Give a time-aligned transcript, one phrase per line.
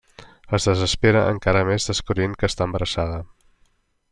[0.57, 3.21] Es desespera encara més descobrint que està embarassada.